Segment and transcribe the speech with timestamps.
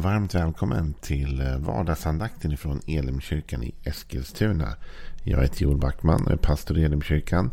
[0.00, 4.74] Varmt välkommen till eh, vardagsandakten från Elimkyrkan i Eskilstuna.
[5.24, 7.50] Jag heter Joel Backman och är pastor i Elimkyrkan.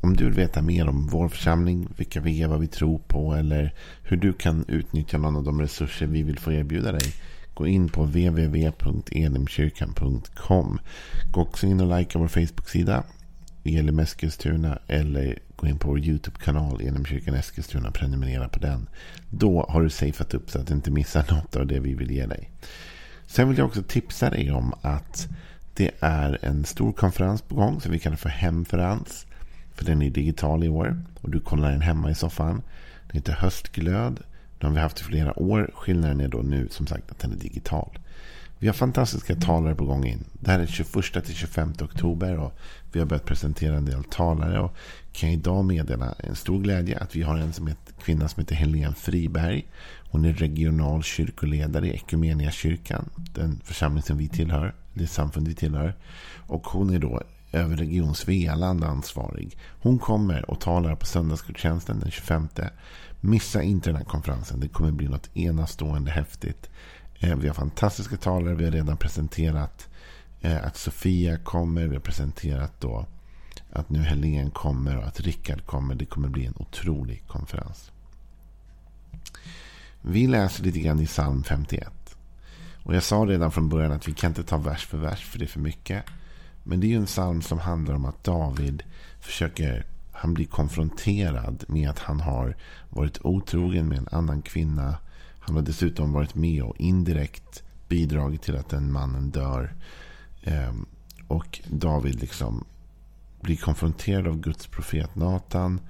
[0.00, 3.34] Om du vill veta mer om vår församling, vilka vi är, vad vi tror på
[3.34, 7.14] eller hur du kan utnyttja någon av de resurser vi vill få erbjuda dig.
[7.54, 10.78] Gå in på www.elimkyrkan.com.
[11.30, 13.04] Gå också in och likea vår Facebook-sida
[13.64, 18.88] Elim Eskilstuna eller gå in på vår YouTube-kanal Elimkyrkan Eskilstuna och prenumerera på den.
[19.30, 22.10] Då har du safeat upp så att du inte missar något av det vi vill
[22.10, 22.50] ge dig.
[23.26, 25.28] Sen vill jag också tipsa dig om att
[25.74, 29.26] det är en stor konferens på gång som vi kallar för Hemferens.
[29.74, 32.62] För den är digital i år och du kollar den hemma i soffan.
[33.06, 34.20] Den heter Höstglöd.
[34.58, 35.70] Den har vi haft i flera år.
[35.74, 37.98] Skillnaden är då nu som sagt att den är digital.
[38.58, 40.24] Vi har fantastiska talare på gång in.
[40.32, 42.58] Det här är 21 till 25 oktober och
[42.92, 44.60] vi har börjat presentera en del talare.
[44.60, 44.76] Och
[45.12, 48.40] kan jag idag meddela en stor glädje att vi har en som heter, kvinna som
[48.40, 49.66] heter Helene Friberg.
[50.10, 53.10] Hon är regional kyrkoledare i Ekumeniakyrkan.
[53.34, 54.74] Den församling som vi tillhör.
[54.94, 55.94] Det samfund vi tillhör.
[56.46, 57.22] Och hon är då
[57.52, 59.56] över Region Svealand ansvarig.
[59.80, 62.48] Hon kommer och talar på söndagsgudstjänsten den 25.
[63.20, 64.60] Missa inte den här konferensen.
[64.60, 66.70] Det kommer bli något enastående häftigt.
[67.20, 68.54] Eh, vi har fantastiska talare.
[68.54, 69.88] Vi har redan presenterat
[70.40, 71.86] eh, att Sofia kommer.
[71.86, 73.06] Vi har presenterat då
[73.72, 75.94] att nu Helen kommer och att Rickard kommer.
[75.94, 77.90] Det kommer bli en otrolig konferens.
[80.02, 82.16] Vi läser lite grann i psalm 51.
[82.84, 85.38] Och jag sa redan från början att vi kan inte ta vers för vers för
[85.38, 86.04] det är för mycket.
[86.62, 88.82] Men det är ju en psalm som handlar om att David
[89.20, 92.56] försöker, han blir konfronterad med att han har
[92.90, 94.96] varit otrogen med en annan kvinna.
[95.38, 99.74] Han har dessutom varit med och indirekt bidragit till att den mannen dör.
[100.42, 100.86] Ehm,
[101.28, 102.64] och David liksom
[103.42, 105.80] blir konfronterad av Guds profet Natan.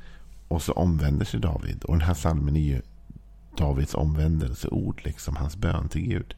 [0.48, 1.84] Och så omvänder sig David.
[1.84, 2.82] Och den här salmen är ju
[3.56, 6.34] Davids omvändelseord, liksom hans bön till Gud.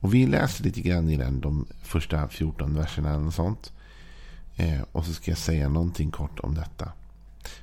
[0.00, 3.72] Och vi läser lite grann i den, de första 14 verserna eller sånt.
[4.56, 6.92] Eh, och så ska jag säga någonting kort om detta.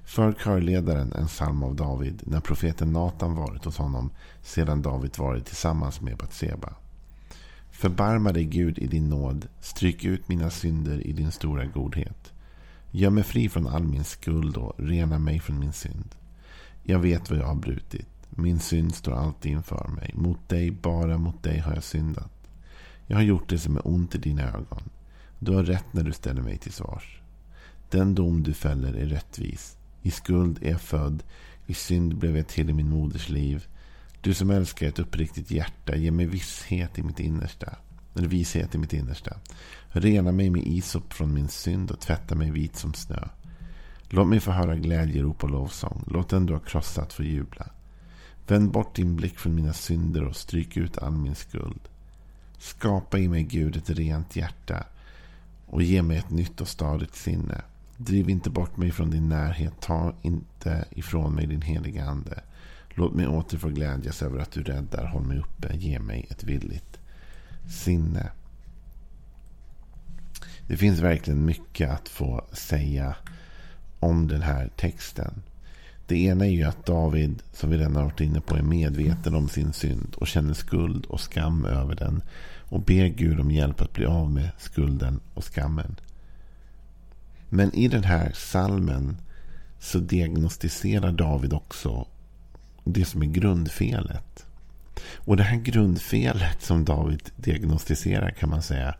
[0.03, 4.11] För körledaren en psalm av David när profeten Natan varit hos honom
[4.41, 6.73] sedan David varit tillsammans med Batseba.
[7.71, 12.33] Förbarma dig Gud i din nåd, stryk ut mina synder i din stora godhet.
[12.91, 16.15] Gör mig fri från all min skuld och rena mig från min synd.
[16.83, 18.07] Jag vet vad jag har brutit.
[18.29, 20.11] Min synd står alltid inför mig.
[20.15, 22.31] Mot dig, bara mot dig har jag syndat.
[23.07, 24.89] Jag har gjort det som är ont i dina ögon.
[25.39, 27.21] Du har rätt när du ställer mig till svars.
[27.89, 29.77] Den dom du fäller är rättvis.
[30.01, 31.23] I skuld är jag född.
[31.67, 33.67] I synd blev jag till i min moders liv.
[34.21, 37.75] Du som älskar ett uppriktigt hjärta, ge mig visshet i mitt innersta.
[38.13, 39.37] När vishet i mitt innersta.
[39.87, 43.27] Rena mig med isop från min synd och tvätta mig vit som snö.
[44.09, 46.03] Låt mig få höra glädjerop och lovsång.
[46.07, 47.67] Låt den du har krossat få jubla.
[48.47, 51.81] Vänd bort din blick från mina synder och stryk ut all min skuld.
[52.57, 54.83] Skapa i mig Gud ett rent hjärta
[55.65, 57.61] och ge mig ett nytt och stadigt sinne.
[57.97, 59.73] Driv inte bort mig från din närhet.
[59.81, 62.43] Ta inte ifrån mig din heliga ande.
[62.89, 65.05] Låt mig åter få glädjas över att du räddar.
[65.05, 65.77] Håll mig uppe.
[65.77, 66.98] Ge mig ett villigt
[67.67, 68.31] sinne.
[70.67, 73.15] Det finns verkligen mycket att få säga
[73.99, 75.41] om den här texten.
[76.07, 79.35] Det ena är ju att David, som vi redan har varit inne på, är medveten
[79.35, 82.21] om sin synd och känner skuld och skam över den.
[82.69, 85.95] Och ber Gud om hjälp att bli av med skulden och skammen.
[87.49, 89.17] Men i den här salmen
[89.79, 92.07] så diagnostiserar David också
[92.83, 94.45] det som är grundfelet.
[95.29, 98.95] Och det här grundfelet som David diagnostiserar kan man säga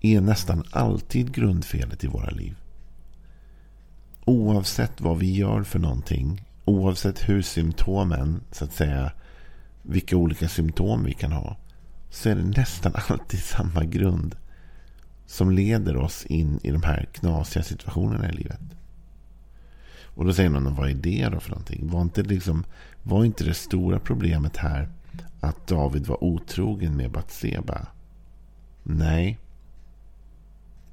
[0.00, 2.56] är nästan alltid grundfelet i våra liv.
[4.24, 9.12] Oavsett vad vi gör för någonting, oavsett hur symptomen, så att säga,
[9.82, 11.56] vilka olika symptom vi kan ha,
[12.10, 14.36] så är det nästan alltid samma grund
[15.26, 18.60] som leder oss in i de här knasiga situationerna i livet.
[20.04, 21.90] Och då säger någon, vad är det då för någonting?
[21.90, 22.64] Var inte, liksom,
[23.02, 24.88] var inte det stora problemet här
[25.46, 27.86] att David var otrogen med Batseba?
[28.82, 29.38] Nej.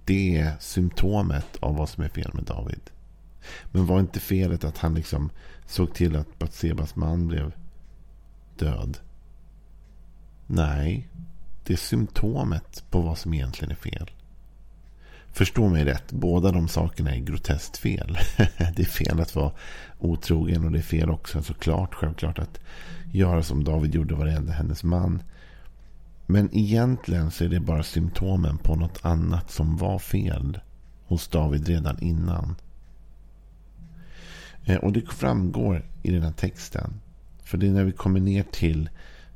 [0.06, 2.82] Det är symptomet av vad som är fel med David.
[3.72, 5.30] Men var inte felet att han liksom
[5.66, 7.52] såg till att Batsebas man blev
[8.58, 8.98] död?
[10.48, 11.10] Nej,
[11.64, 14.12] det är symptomet på vad som egentligen är fel.
[15.34, 18.18] Förstå mig rätt, båda de sakerna är groteskt fel.
[18.76, 19.52] det är fel att vara
[20.00, 22.60] otrogen och det är fel också såklart, självklart att
[23.12, 25.24] göra som David gjorde varenda hennes man.
[26.26, 30.60] Men egentligen så är det bara symptomen på något annat som var fel
[31.06, 32.56] hos David redan innan.
[34.66, 36.94] Eh, och det framgår i den här texten.
[37.44, 38.90] För det är när vi kommer ner till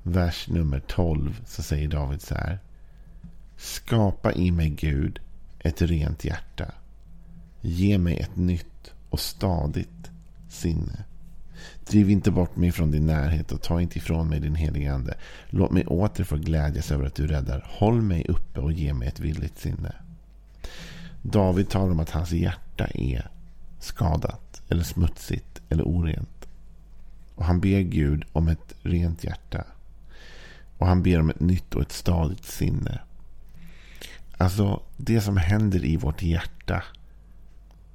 [0.04, 2.60] vers nummer 12 så säger David så här.
[3.58, 5.20] Skapa i mig Gud
[5.60, 6.72] ett rent hjärta.
[7.62, 10.12] Ge mig ett nytt och stadigt
[10.50, 11.04] sinne.
[11.88, 15.18] Driv inte bort mig från din närhet och ta inte ifrån mig din helige ande.
[15.50, 17.66] Låt mig åter få glädjas över att du räddar.
[17.70, 19.96] Håll mig uppe och ge mig ett villigt sinne.
[21.22, 23.30] David talar om att hans hjärta är
[23.80, 26.48] skadat eller smutsigt eller orent.
[27.36, 29.64] Och han ber Gud om ett rent hjärta.
[30.78, 33.00] Och han ber om ett nytt och ett stadigt sinne.
[34.38, 36.84] Alltså det som händer i vårt hjärta.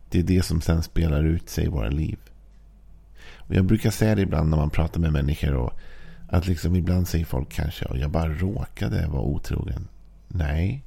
[0.09, 2.19] Det är det som sen spelar ut sig i våra liv.
[3.35, 5.55] Och jag brukar säga det ibland när man pratar med människor.
[5.55, 5.73] Och
[6.29, 9.89] att liksom ibland säger folk kanske att jag bara råkade vara otrogen.
[10.29, 10.85] Nej,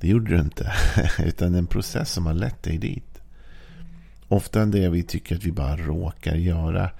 [0.00, 0.72] det gjorde du inte.
[1.18, 3.20] Utan en process som har lett dig dit.
[4.28, 6.90] Ofta det vi tycker att vi bara råkar göra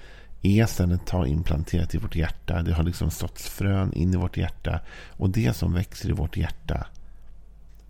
[0.43, 2.63] är sedan ett tag implanterat i vårt hjärta.
[2.63, 4.81] Det har liksom såtts frön in i vårt hjärta.
[5.11, 6.87] Och det som växer i vårt hjärta.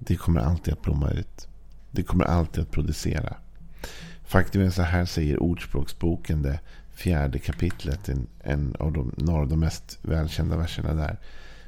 [0.02, 1.48] Det kommer alltid att blomma ut.
[1.90, 3.36] Det kommer alltid att producera.
[4.24, 6.60] Faktum är så här säger Ordspråksboken, det
[6.94, 8.08] fjärde kapitlet.
[8.08, 11.18] En, en av de, några av de mest välkända verserna där.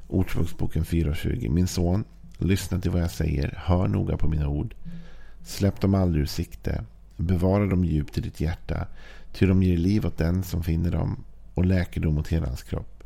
[0.09, 1.49] Ordspråksboken 4.20.
[1.49, 2.05] Min son,
[2.39, 3.59] lyssna till vad jag säger.
[3.65, 4.75] Hör noga på mina ord.
[5.45, 6.85] Släpp dem aldrig ur sikte.
[7.17, 8.87] Bevara dem djupt i ditt hjärta.
[9.33, 11.25] Ty de ger liv åt den som finner dem
[11.55, 13.05] och läkedom åt hela hans kropp.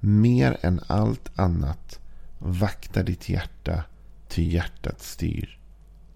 [0.00, 2.00] Mer än allt annat
[2.38, 3.84] vakta ditt hjärta,
[4.28, 5.58] ty hjärtat styr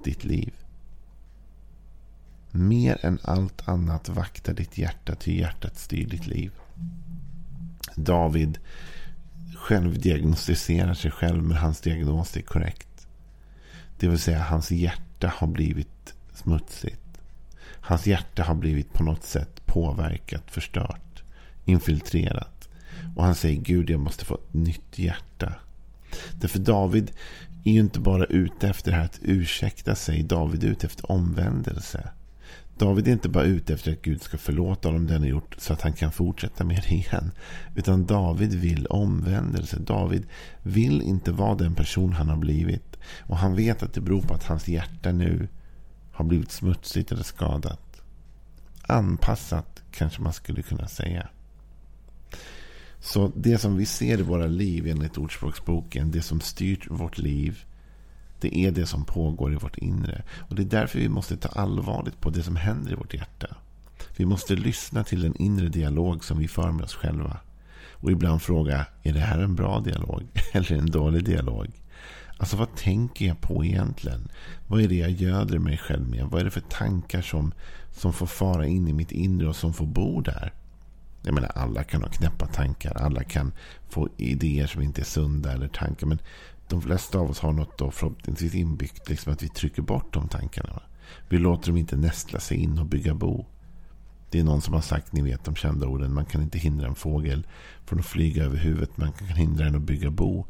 [0.05, 0.55] ditt liv.
[2.51, 6.53] Mer än allt annat vakta ditt hjärta, ty hjärtat styr ditt liv.
[7.97, 8.59] David
[9.57, 13.07] självdiagnostiserar sig själv, men hans diagnos är korrekt.
[13.99, 17.01] Det vill säga, hans hjärta har blivit smutsigt.
[17.81, 21.23] Hans hjärta har blivit på något sätt påverkat, förstört,
[21.65, 22.69] infiltrerat.
[23.17, 25.55] Och han säger Gud, jag måste få ett nytt hjärta.
[26.33, 27.13] Därför David
[27.65, 30.23] är ju inte bara ute efter att ursäkta sig.
[30.23, 32.11] David är ute efter omvändelse.
[32.79, 35.55] David är inte bara ute efter att Gud ska förlåta honom det han har gjort
[35.59, 37.31] så att han kan fortsätta med det igen.
[37.75, 39.79] Utan David vill omvändelse.
[39.79, 40.27] David
[40.63, 42.97] vill inte vara den person han har blivit.
[43.19, 45.49] Och han vet att det beror på att hans hjärta nu
[46.13, 48.03] har blivit smutsigt eller skadat.
[48.83, 51.29] Anpassat kanske man skulle kunna säga.
[53.09, 57.65] Så det som vi ser i våra liv enligt Ordspråksboken, det som styrt vårt liv,
[58.41, 60.23] det är det som pågår i vårt inre.
[60.49, 63.57] Och Det är därför vi måste ta allvarligt på det som händer i vårt hjärta.
[64.17, 67.37] Vi måste lyssna till den inre dialog som vi för med oss själva.
[67.93, 70.23] Och ibland fråga, är det här en bra dialog
[70.53, 71.69] eller en dålig dialog?
[72.39, 74.29] Alltså vad tänker jag på egentligen?
[74.67, 76.25] Vad är det jag göder mig själv med?
[76.25, 77.53] Vad är det för tankar som,
[77.93, 80.53] som får fara in i mitt inre och som får bo där?
[81.23, 82.95] Jag menar, alla kan ha knäppa tankar.
[82.97, 83.53] Alla kan
[83.89, 86.07] få idéer som inte är sunda eller tankar.
[86.07, 86.19] Men
[86.69, 89.09] de flesta av oss har något då förhoppningsvis inbyggt.
[89.09, 90.83] Liksom att vi trycker bort de tankarna.
[91.29, 93.47] Vi låter dem inte nästla sig in och bygga bo.
[94.31, 96.15] Det är någon som har sagt, ni vet de kända orden.
[96.15, 97.47] Man kan inte hindra en fågel
[97.85, 98.97] från att flyga över huvudet.
[98.97, 100.47] Man kan hindra den att bygga bo.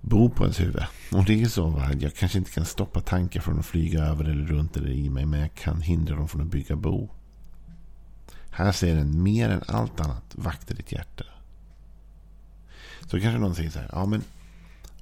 [0.00, 0.82] Bo på ens huvud.
[1.12, 1.66] Och det är så.
[1.66, 1.92] Va?
[2.00, 5.26] Jag kanske inte kan stoppa tankar från att flyga över eller runt eller i mig.
[5.26, 7.10] Men jag kan hindra dem från att bygga bo.
[8.54, 10.24] Här säger den mer än allt annat.
[10.34, 11.24] Vakta ditt hjärta.
[13.00, 13.88] Så kanske någon säger så här.
[13.92, 14.22] Ja men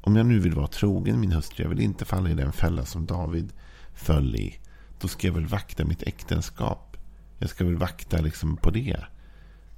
[0.00, 2.84] om jag nu vill vara trogen min hustru, jag vill inte falla i den fälla
[2.84, 3.52] som David
[3.94, 4.58] föll i.
[5.00, 6.96] Då ska jag väl vakta mitt äktenskap.
[7.38, 9.04] Jag ska väl vakta liksom på det.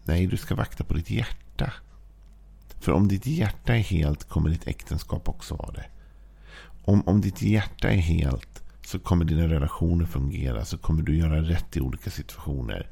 [0.05, 1.73] Nej, du ska vakta på ditt hjärta.
[2.81, 5.87] För om ditt hjärta är helt kommer ditt äktenskap också vara det.
[6.85, 10.65] Om, om ditt hjärta är helt så kommer dina relationer fungera.
[10.65, 12.91] Så kommer du göra rätt i olika situationer.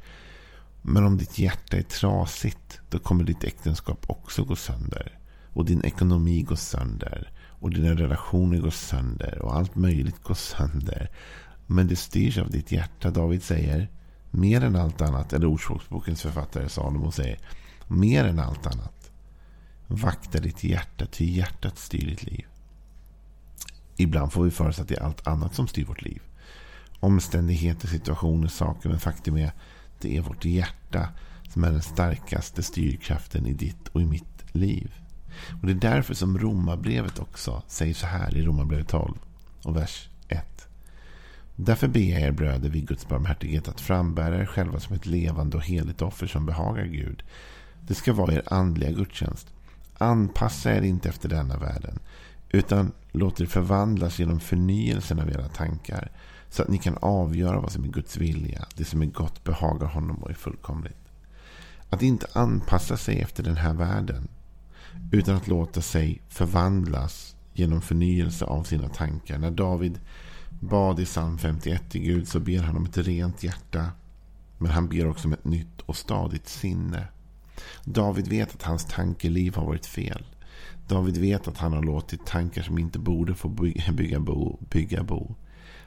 [0.83, 5.19] Men om ditt hjärta är trasigt då kommer ditt äktenskap också gå sönder.
[5.53, 7.33] Och din ekonomi går sönder.
[7.61, 9.39] Och dina relationer går sönder.
[9.43, 11.11] Och allt möjligt går sönder.
[11.67, 13.11] Men det styrs av ditt hjärta.
[13.11, 13.89] David säger
[14.31, 15.33] mer än allt annat.
[15.33, 17.39] Eller Ordspråksbokens författare Salomo säger
[17.89, 19.11] mer än allt annat.
[19.87, 21.07] Vakta ditt hjärta.
[21.07, 22.47] Ty hjärtat styr ditt liv.
[23.97, 26.23] Ibland får vi för oss att det är allt annat som styr vårt liv.
[27.01, 28.89] Omständigheter, situationer, saker.
[28.89, 29.53] Men faktum är
[30.01, 31.09] det är vårt hjärta
[31.49, 34.95] som är den starkaste styrkraften i ditt och i mitt liv.
[35.61, 39.15] Och Det är därför som Romarbrevet också säger så här i Romarbrevet 12
[39.63, 40.69] och vers 1.
[41.57, 45.57] Därför ber jag er bröder vid Guds barmhärtighet att frambära er själva som ett levande
[45.57, 47.23] och heligt offer som behagar Gud.
[47.81, 49.53] Det ska vara er andliga gudstjänst.
[49.99, 51.99] Anpassa er inte efter denna världen
[52.51, 56.11] utan låt er förvandlas genom förnyelsen av era tankar
[56.51, 59.87] så att ni kan avgöra vad som är Guds vilja, det som är gott behagar
[59.87, 60.97] honom och är fullkomligt.
[61.91, 64.29] Att inte anpassa sig efter den här världen
[65.13, 69.39] utan att låta sig förvandlas genom förnyelse av sina tankar.
[69.39, 70.01] När David
[70.61, 73.91] bad i psalm 51 till Gud så ber han om ett rent hjärta.
[74.59, 77.09] Men han ber också om ett nytt och stadigt sinne.
[77.85, 80.25] David vet att hans tankeliv har varit fel.
[80.91, 85.35] David vet att han har låtit tankar som inte borde få bygga bo, bygga bo.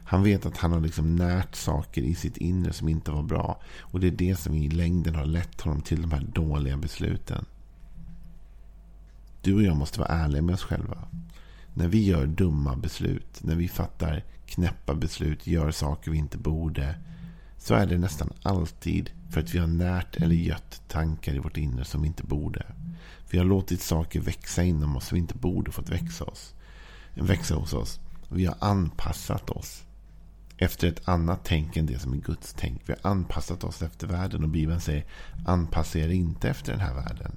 [0.06, 3.62] Han vet att han har liksom närt saker i sitt inre som inte var bra.
[3.80, 7.46] Och det är det som i längden har lett honom till de här dåliga besluten.
[9.42, 11.08] Du och jag måste vara ärliga med oss själva.
[11.74, 16.96] När vi gör dumma beslut, när vi fattar knäppa beslut, gör saker vi inte borde.
[17.58, 21.58] Så är det nästan alltid för att vi har närt eller gött tankar i vårt
[21.58, 22.66] inre som vi inte borde.
[23.34, 26.54] Vi har låtit saker växa inom oss som vi inte borde fått växa, oss,
[27.14, 28.00] växa hos oss.
[28.30, 29.84] Vi har anpassat oss
[30.58, 32.82] efter ett annat tänk än det som är Guds tänk.
[32.86, 35.06] Vi har anpassat oss efter världen och Bibeln säger
[35.46, 37.36] anpassa er inte efter den här världen.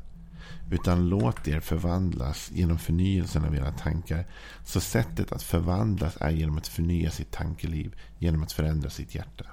[0.70, 4.26] Utan låt er förvandlas genom förnyelsen av era tankar.
[4.64, 7.94] Så sättet att förvandlas är genom att förnya sitt tankeliv.
[8.18, 9.44] Genom att förändra sitt hjärta.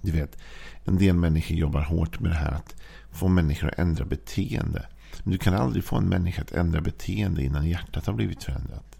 [0.00, 0.38] Du vet,
[0.84, 2.74] en del människor jobbar hårt med det här att
[3.12, 4.86] få människor att ändra beteende.
[5.22, 8.98] Men du kan aldrig få en människa att ändra beteende innan hjärtat har blivit förändrat.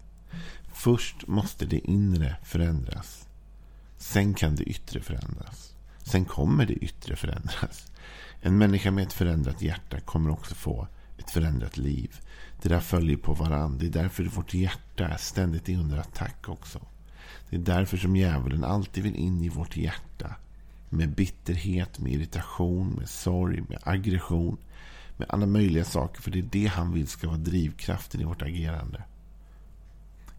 [0.73, 3.27] Först måste det inre förändras.
[3.97, 5.73] Sen kan det yttre förändras.
[6.03, 7.91] Sen kommer det yttre förändras.
[8.41, 12.19] En människa med ett förändrat hjärta kommer också få ett förändrat liv.
[12.61, 13.79] Det där följer på varandra.
[13.79, 16.79] Det är därför vårt hjärta ständigt är under attack också.
[17.49, 20.35] Det är därför som djävulen alltid vill in i vårt hjärta.
[20.93, 24.57] Med bitterhet, med irritation, med sorg, med aggression.
[25.17, 26.21] Med alla möjliga saker.
[26.21, 29.03] För det är det han vill ska vara drivkraften i vårt agerande.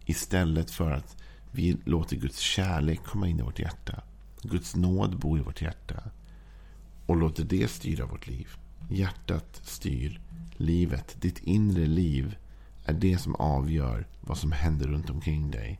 [0.05, 1.17] Istället för att
[1.51, 4.03] vi låter Guds kärlek komma in i vårt hjärta.
[4.41, 6.03] Guds nåd bo i vårt hjärta.
[7.05, 8.47] Och låter det styra vårt liv.
[8.89, 10.21] Hjärtat styr
[10.57, 11.15] livet.
[11.21, 12.35] Ditt inre liv
[12.85, 15.79] är det som avgör vad som händer runt omkring dig.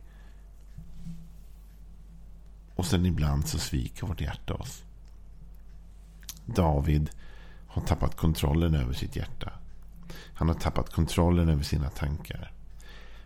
[2.76, 4.84] Och sen ibland så sviker vårt hjärta oss.
[6.46, 7.10] David
[7.66, 9.52] har tappat kontrollen över sitt hjärta.
[10.34, 12.52] Han har tappat kontrollen över sina tankar.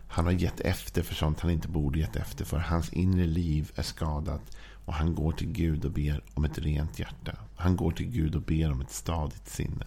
[0.07, 2.57] Han har gett efter för sånt han inte borde gett efter för.
[2.59, 4.57] Hans inre liv är skadat.
[4.85, 7.37] Och han går till Gud och ber om ett rent hjärta.
[7.55, 9.85] Han går till Gud och ber om ett stadigt sinne.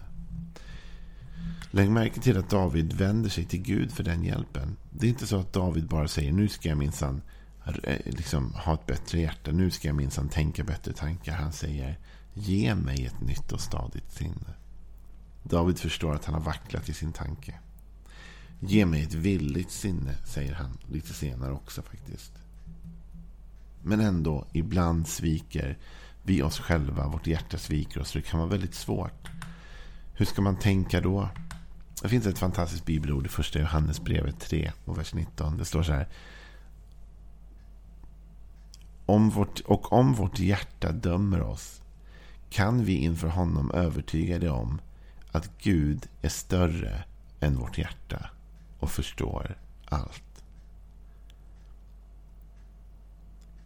[1.71, 4.77] Lägg märke till att David vänder sig till Gud för den hjälpen.
[4.91, 7.21] Det är inte så att David bara säger nu ska jag minsann
[7.65, 9.51] Eh, liksom, ha ett bättre hjärta.
[9.51, 11.35] Nu ska jag minsann tänka bättre tankar.
[11.35, 11.99] Han säger
[12.33, 14.53] ge mig ett nytt och stadigt sinne.
[15.43, 17.59] David förstår att han har vacklat i sin tanke.
[18.59, 22.31] Ge mig ett villigt sinne, säger han lite senare också faktiskt.
[23.83, 25.77] Men ändå, ibland sviker
[26.23, 27.07] vi oss själva.
[27.07, 28.11] Vårt hjärta sviker oss.
[28.11, 29.27] Det kan vara väldigt svårt.
[30.13, 31.29] Hur ska man tänka då?
[32.01, 35.57] Det finns ett fantastiskt bibelord i första Johannesbrevet 3 och vers 19.
[35.57, 36.07] Det står så här.
[39.05, 41.81] Om vårt, och om vårt hjärta dömer oss
[42.49, 44.81] kan vi inför honom övertyga det om
[45.31, 47.03] att Gud är större
[47.39, 48.29] än vårt hjärta
[48.79, 50.43] och förstår allt.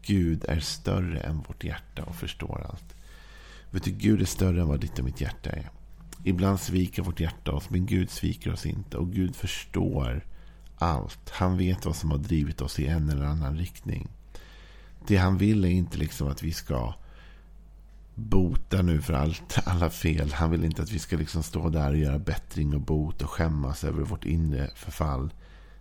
[0.02, 2.96] Gud är större än vårt hjärta och förstår allt.
[3.72, 5.70] Vet du, Gud är större än vad ditt och mitt hjärta är.
[6.24, 8.98] Ibland sviker vårt hjärta oss, men Gud sviker oss inte.
[8.98, 10.26] Och Gud förstår
[10.78, 11.30] allt.
[11.30, 14.08] Han vet vad som har drivit oss i en eller annan riktning.
[15.10, 16.94] Det han vill är inte liksom att vi ska
[18.16, 20.32] bota nu för allt, alla fel.
[20.34, 23.30] Han vill inte att vi ska liksom stå där och göra bättring och bot och
[23.30, 25.34] skämmas över vårt inre förfall.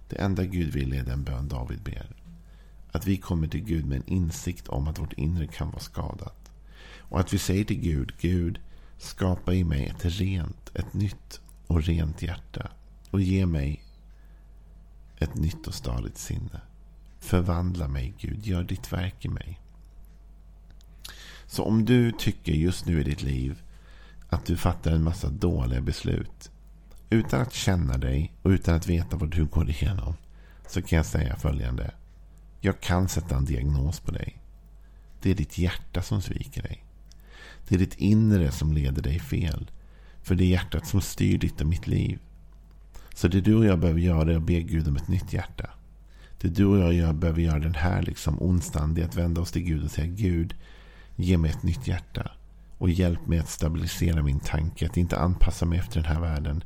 [0.08, 2.16] Det enda Gud vill är den bön David ber.
[2.92, 6.50] Att vi kommer till Gud med en insikt om att vårt inre kan vara skadat.
[6.98, 8.58] Och att vi säger till Gud, Gud,
[8.98, 12.70] skapa i mig ett rent, ett nytt och rent hjärta.
[13.10, 13.84] Och ge mig
[15.18, 16.60] ett nytt och stadigt sinne.
[17.20, 18.46] Förvandla mig, Gud.
[18.46, 19.60] Gör ditt verk i mig.
[21.46, 23.62] Så om du tycker just nu i ditt liv
[24.28, 26.50] att du fattar en massa dåliga beslut
[27.10, 30.14] utan att känna dig och utan att veta vad du går igenom
[30.66, 31.94] så kan jag säga följande.
[32.60, 34.38] Jag kan sätta en diagnos på dig.
[35.22, 36.84] Det är ditt hjärta som sviker dig.
[37.68, 39.70] Det är ditt inre som leder dig fel.
[40.22, 42.18] För det är hjärtat som styr ditt och mitt liv.
[43.14, 45.70] Så det du och jag behöver göra är att be Gud om ett nytt hjärta.
[46.40, 49.52] Det du och jag behöver göra den här liksom onsdagen det är att vända oss
[49.52, 50.54] till Gud och säga Gud,
[51.16, 52.30] ge mig ett nytt hjärta.
[52.78, 54.86] Och hjälp mig att stabilisera min tanke.
[54.86, 56.64] Att inte anpassa mig efter den här världen.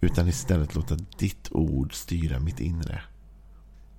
[0.00, 3.00] Utan istället låta ditt ord styra mitt inre.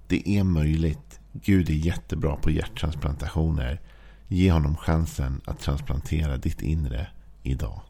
[0.08, 1.20] Det är möjligt.
[1.34, 3.82] Gud är jättebra på hjärttransplantationer.
[4.28, 7.08] Ge honom chansen att transplantera ditt inre
[7.44, 7.82] idag.